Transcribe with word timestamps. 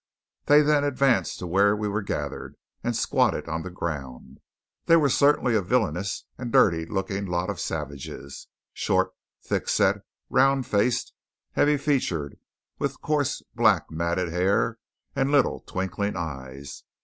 They 0.47 0.63
then 0.63 0.83
advanced 0.83 1.37
to 1.37 1.45
where 1.45 1.75
we 1.75 1.87
were 1.87 2.01
gathered 2.01 2.55
and 2.83 2.95
squatted 2.95 3.47
on 3.47 3.61
the 3.61 3.69
ground. 3.69 4.39
They 4.87 4.95
were 4.95 5.09
certainly 5.11 5.53
a 5.53 5.61
villainous 5.61 6.25
and 6.39 6.51
dirty 6.51 6.87
looking 6.87 7.27
lot 7.27 7.51
of 7.51 7.59
savages, 7.59 8.47
short, 8.73 9.11
thickset, 9.43 10.01
round 10.31 10.65
faced, 10.65 11.13
heavy 11.51 11.77
featured, 11.77 12.37
with 12.79 12.99
coarse, 13.01 13.43
black, 13.53 13.91
matted 13.91 14.29
hair 14.29 14.79
and 15.15 15.31
little 15.31 15.59
twinkling 15.59 16.17
eyes. 16.17 16.83